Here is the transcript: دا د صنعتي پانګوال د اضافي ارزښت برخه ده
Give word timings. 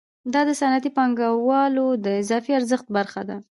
دا 0.33 0.41
د 0.47 0.51
صنعتي 0.59 0.91
پانګوال 0.97 1.73
د 2.05 2.07
اضافي 2.21 2.51
ارزښت 2.59 2.87
برخه 2.97 3.21
ده 3.29 3.37